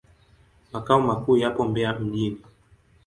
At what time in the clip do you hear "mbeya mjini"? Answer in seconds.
1.67-2.41